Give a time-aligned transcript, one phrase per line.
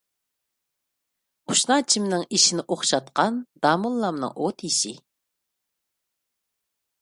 [1.51, 4.95] قۇشناچىمنىڭ ئېشىنى ئوخشاتقان داموللامنىڭ ئوتيېشى.